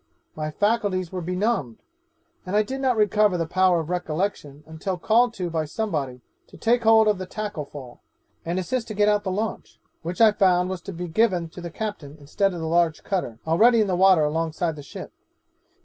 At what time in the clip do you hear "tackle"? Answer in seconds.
7.27-7.65